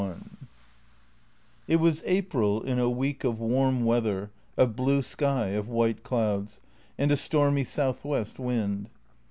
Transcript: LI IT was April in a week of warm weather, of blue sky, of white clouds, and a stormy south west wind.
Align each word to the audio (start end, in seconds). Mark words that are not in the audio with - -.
LI 0.01 0.15
IT 1.67 1.75
was 1.75 2.01
April 2.07 2.63
in 2.63 2.79
a 2.79 2.89
week 2.89 3.23
of 3.23 3.39
warm 3.39 3.85
weather, 3.85 4.31
of 4.57 4.75
blue 4.75 5.03
sky, 5.03 5.49
of 5.49 5.67
white 5.69 6.01
clouds, 6.01 6.59
and 6.97 7.11
a 7.11 7.15
stormy 7.15 7.63
south 7.63 8.03
west 8.03 8.39
wind. 8.39 8.89